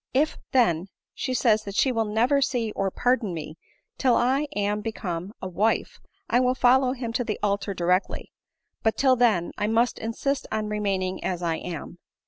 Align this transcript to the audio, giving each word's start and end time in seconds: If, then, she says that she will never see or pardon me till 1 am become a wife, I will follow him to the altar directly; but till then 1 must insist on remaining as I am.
If, 0.15 0.39
then, 0.51 0.87
she 1.13 1.35
says 1.35 1.61
that 1.61 1.75
she 1.75 1.91
will 1.91 2.05
never 2.11 2.41
see 2.41 2.71
or 2.71 2.89
pardon 2.89 3.35
me 3.35 3.59
till 3.99 4.15
1 4.15 4.45
am 4.55 4.81
become 4.81 5.31
a 5.43 5.47
wife, 5.47 5.99
I 6.27 6.39
will 6.39 6.55
follow 6.55 6.93
him 6.93 7.13
to 7.13 7.23
the 7.23 7.37
altar 7.43 7.75
directly; 7.75 8.31
but 8.81 8.97
till 8.97 9.15
then 9.15 9.51
1 9.59 9.71
must 9.71 9.99
insist 9.99 10.47
on 10.51 10.69
remaining 10.69 11.23
as 11.23 11.43
I 11.43 11.57
am. 11.57 11.99